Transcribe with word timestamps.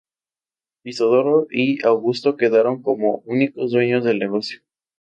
Isidoro 0.83 1.45
y 1.51 1.85
Augusto 1.85 2.35
quedaron 2.35 2.81
como 2.81 3.21
únicos 3.27 3.69
dueños 3.71 4.03
del 4.03 4.17
negocio. 4.17 4.61